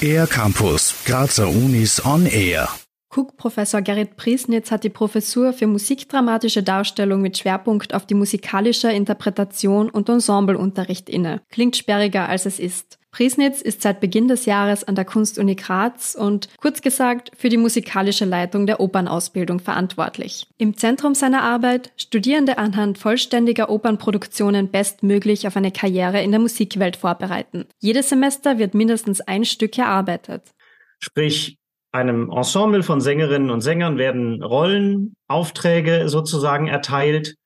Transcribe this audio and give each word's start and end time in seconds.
Air 0.00 0.26
Campus, 0.26 0.94
Grazer 1.04 1.48
Unis 1.48 2.04
on 2.04 2.26
Air. 2.26 2.68
Cook-Professor 3.10 3.80
Gerrit 3.80 4.16
Priesnitz 4.16 4.70
hat 4.70 4.84
die 4.84 4.90
Professur 4.90 5.52
für 5.52 5.66
musikdramatische 5.66 6.62
Darstellung 6.62 7.22
mit 7.22 7.38
Schwerpunkt 7.38 7.94
auf 7.94 8.06
die 8.06 8.14
musikalische 8.14 8.92
Interpretation 8.92 9.88
und 9.88 10.08
Ensembleunterricht 10.08 11.08
inne. 11.08 11.40
Klingt 11.50 11.76
sperriger 11.76 12.28
als 12.28 12.46
es 12.46 12.58
ist. 12.58 12.98
Priesnitz 13.16 13.62
ist 13.62 13.80
seit 13.80 14.00
Beginn 14.00 14.28
des 14.28 14.44
Jahres 14.44 14.84
an 14.84 14.94
der 14.94 15.06
Kunstuni 15.06 15.54
Graz 15.54 16.14
und 16.14 16.50
kurz 16.60 16.82
gesagt 16.82 17.30
für 17.34 17.48
die 17.48 17.56
musikalische 17.56 18.26
Leitung 18.26 18.66
der 18.66 18.78
Opernausbildung 18.78 19.58
verantwortlich. 19.58 20.46
Im 20.58 20.76
Zentrum 20.76 21.14
seiner 21.14 21.42
Arbeit 21.42 21.92
Studierende 21.96 22.58
anhand 22.58 22.98
vollständiger 22.98 23.70
Opernproduktionen 23.70 24.70
bestmöglich 24.70 25.46
auf 25.46 25.56
eine 25.56 25.72
Karriere 25.72 26.22
in 26.22 26.30
der 26.30 26.40
Musikwelt 26.40 26.96
vorbereiten. 26.96 27.64
Jedes 27.80 28.10
Semester 28.10 28.58
wird 28.58 28.74
mindestens 28.74 29.22
ein 29.22 29.46
Stück 29.46 29.78
erarbeitet. 29.78 30.42
Sprich, 30.98 31.56
einem 31.92 32.30
Ensemble 32.30 32.82
von 32.82 33.00
Sängerinnen 33.00 33.48
und 33.48 33.62
Sängern 33.62 33.96
werden 33.96 34.42
Rollenaufträge 34.42 36.10
sozusagen 36.10 36.68
erteilt 36.68 37.36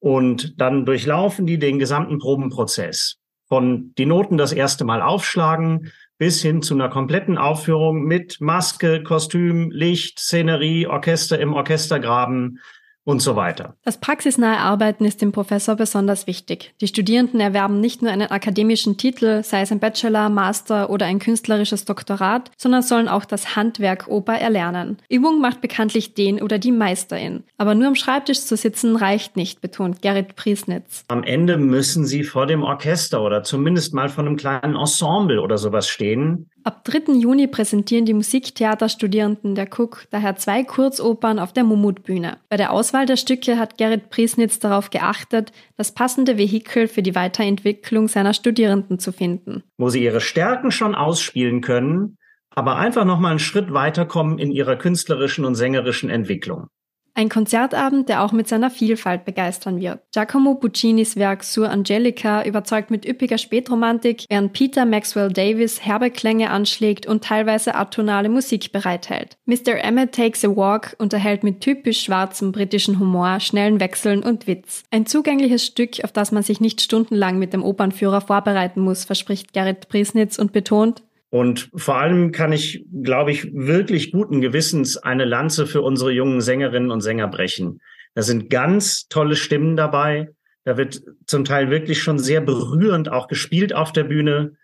und 0.00 0.60
dann 0.60 0.84
durchlaufen 0.84 1.46
die 1.46 1.60
den 1.60 1.78
gesamten 1.78 2.18
Probenprozess 2.18 3.21
von 3.52 3.92
die 3.98 4.06
Noten 4.06 4.38
das 4.38 4.54
erste 4.54 4.86
Mal 4.86 5.02
aufschlagen 5.02 5.92
bis 6.16 6.40
hin 6.40 6.62
zu 6.62 6.72
einer 6.72 6.88
kompletten 6.88 7.36
Aufführung 7.36 8.02
mit 8.04 8.40
Maske, 8.40 9.02
Kostüm, 9.02 9.70
Licht, 9.70 10.20
Szenerie, 10.20 10.86
Orchester 10.86 11.38
im 11.38 11.52
Orchestergraben, 11.52 12.60
und 13.04 13.20
so 13.20 13.36
weiter. 13.36 13.74
Das 13.84 13.98
praxisnahe 13.98 14.58
Arbeiten 14.58 15.04
ist 15.04 15.22
dem 15.22 15.32
Professor 15.32 15.76
besonders 15.76 16.26
wichtig. 16.26 16.74
Die 16.80 16.86
Studierenden 16.86 17.40
erwerben 17.40 17.80
nicht 17.80 18.02
nur 18.02 18.12
einen 18.12 18.30
akademischen 18.30 18.96
Titel, 18.96 19.42
sei 19.42 19.62
es 19.62 19.72
ein 19.72 19.80
Bachelor, 19.80 20.28
Master 20.28 20.90
oder 20.90 21.06
ein 21.06 21.18
künstlerisches 21.18 21.84
Doktorat, 21.84 22.50
sondern 22.56 22.82
sollen 22.82 23.08
auch 23.08 23.24
das 23.24 23.56
Handwerk 23.56 24.08
Oper 24.08 24.34
erlernen. 24.34 24.98
Übung 25.08 25.40
macht 25.40 25.60
bekanntlich 25.60 26.14
den 26.14 26.40
oder 26.40 26.58
die 26.58 26.72
Meisterin. 26.72 27.44
Aber 27.58 27.74
nur 27.74 27.88
am 27.88 27.94
Schreibtisch 27.94 28.40
zu 28.40 28.56
sitzen 28.56 28.96
reicht 28.96 29.36
nicht, 29.36 29.60
betont 29.60 30.02
Gerrit 30.02 30.36
Priesnitz. 30.36 31.04
Am 31.08 31.24
Ende 31.24 31.56
müssen 31.56 32.06
sie 32.06 32.24
vor 32.24 32.46
dem 32.46 32.62
Orchester 32.62 33.22
oder 33.22 33.42
zumindest 33.42 33.94
mal 33.94 34.08
vor 34.08 34.24
einem 34.24 34.36
kleinen 34.36 34.76
Ensemble 34.76 35.40
oder 35.40 35.58
sowas 35.58 35.88
stehen 35.88 36.50
Ab 36.64 36.84
3. 36.84 37.14
Juni 37.14 37.48
präsentieren 37.48 38.04
die 38.04 38.14
Musiktheaterstudierenden 38.14 39.56
der 39.56 39.66
Cook 39.66 40.04
daher 40.10 40.36
zwei 40.36 40.62
Kurzopern 40.62 41.40
auf 41.40 41.52
der 41.52 41.64
Mumutbühne. 41.64 42.38
Bei 42.48 42.56
der 42.56 42.72
Auswahl 42.72 43.04
der 43.04 43.16
Stücke 43.16 43.58
hat 43.58 43.78
Gerrit 43.78 44.10
Priesnitz 44.10 44.60
darauf 44.60 44.90
geachtet, 44.90 45.50
das 45.76 45.92
passende 45.92 46.38
Vehikel 46.38 46.86
für 46.86 47.02
die 47.02 47.16
Weiterentwicklung 47.16 48.06
seiner 48.06 48.32
Studierenden 48.32 49.00
zu 49.00 49.12
finden. 49.12 49.64
Wo 49.76 49.88
sie 49.88 50.04
ihre 50.04 50.20
Stärken 50.20 50.70
schon 50.70 50.94
ausspielen 50.94 51.62
können, 51.62 52.16
aber 52.50 52.76
einfach 52.76 53.04
noch 53.04 53.18
mal 53.18 53.30
einen 53.30 53.38
Schritt 53.40 53.72
weiterkommen 53.72 54.38
in 54.38 54.52
ihrer 54.52 54.76
künstlerischen 54.76 55.44
und 55.44 55.56
sängerischen 55.56 56.10
Entwicklung. 56.10 56.68
Ein 57.14 57.28
Konzertabend, 57.28 58.08
der 58.08 58.22
auch 58.24 58.32
mit 58.32 58.48
seiner 58.48 58.70
Vielfalt 58.70 59.26
begeistern 59.26 59.80
wird. 59.80 60.00
Giacomo 60.12 60.54
Puccinis 60.54 61.16
Werk 61.16 61.44
Sur 61.44 61.68
Angelica 61.68 62.42
überzeugt 62.44 62.90
mit 62.90 63.06
üppiger 63.06 63.36
Spätromantik, 63.36 64.24
während 64.30 64.54
Peter 64.54 64.86
Maxwell 64.86 65.30
Davis 65.30 65.84
herbe 65.84 66.10
Klänge 66.10 66.48
anschlägt 66.48 67.04
und 67.06 67.22
teilweise 67.22 67.74
atonale 67.74 68.30
Musik 68.30 68.72
bereithält. 68.72 69.36
Mr. 69.44 69.76
Emmett 69.82 70.14
Takes 70.14 70.42
a 70.44 70.48
Walk 70.48 70.96
unterhält 70.98 71.44
mit 71.44 71.60
typisch 71.60 72.00
schwarzem 72.00 72.50
britischen 72.50 72.98
Humor, 72.98 73.40
schnellen 73.40 73.78
Wechseln 73.78 74.22
und 74.22 74.46
Witz. 74.46 74.84
Ein 74.90 75.04
zugängliches 75.04 75.66
Stück, 75.66 76.02
auf 76.04 76.12
das 76.12 76.32
man 76.32 76.42
sich 76.42 76.60
nicht 76.62 76.80
stundenlang 76.80 77.38
mit 77.38 77.52
dem 77.52 77.62
Opernführer 77.62 78.22
vorbereiten 78.22 78.80
muss, 78.80 79.04
verspricht 79.04 79.52
Gerrit 79.52 79.88
Priesnitz 79.88 80.38
und 80.38 80.52
betont, 80.52 81.02
und 81.32 81.70
vor 81.74 81.96
allem 81.96 82.30
kann 82.30 82.52
ich, 82.52 82.84
glaube 83.02 83.30
ich, 83.30 83.50
wirklich 83.54 84.12
guten 84.12 84.42
Gewissens 84.42 84.98
eine 84.98 85.24
Lanze 85.24 85.66
für 85.66 85.80
unsere 85.80 86.12
jungen 86.12 86.42
Sängerinnen 86.42 86.90
und 86.90 87.00
Sänger 87.00 87.26
brechen. 87.26 87.80
Da 88.14 88.20
sind 88.20 88.50
ganz 88.50 89.08
tolle 89.08 89.34
Stimmen 89.34 89.74
dabei. 89.74 90.28
Da 90.64 90.76
wird 90.76 91.00
zum 91.24 91.46
Teil 91.46 91.70
wirklich 91.70 92.02
schon 92.02 92.18
sehr 92.18 92.42
berührend 92.42 93.10
auch 93.10 93.28
gespielt 93.28 93.74
auf 93.74 93.92
der 93.92 94.04
Bühne. 94.04 94.58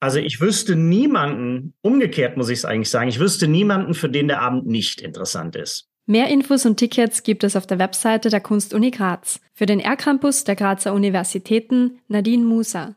Also 0.00 0.18
ich 0.18 0.40
wüsste 0.40 0.74
niemanden, 0.74 1.74
umgekehrt 1.82 2.36
muss 2.36 2.48
ich 2.48 2.58
es 2.58 2.64
eigentlich 2.64 2.90
sagen, 2.90 3.08
ich 3.08 3.20
wüsste 3.20 3.46
niemanden, 3.46 3.94
für 3.94 4.08
den 4.08 4.26
der 4.26 4.42
Abend 4.42 4.66
nicht 4.66 5.00
interessant 5.00 5.54
ist. 5.54 5.86
Mehr 6.06 6.26
Infos 6.30 6.66
und 6.66 6.78
Tickets 6.78 7.22
gibt 7.22 7.44
es 7.44 7.54
auf 7.54 7.68
der 7.68 7.78
Webseite 7.78 8.28
der 8.28 8.40
Kunstuni 8.40 8.90
Graz. 8.90 9.40
Für 9.54 9.66
den 9.66 9.78
R-Campus 9.78 10.42
der 10.42 10.56
Grazer 10.56 10.94
Universitäten 10.94 12.00
Nadine 12.08 12.44
Musa. 12.44 12.96